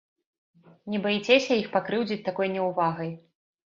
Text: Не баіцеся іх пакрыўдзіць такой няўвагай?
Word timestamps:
Не 0.93 1.01
баіцеся 1.03 1.51
іх 1.61 1.67
пакрыўдзіць 1.75 2.21
такой 2.31 2.47
няўвагай? 2.55 3.11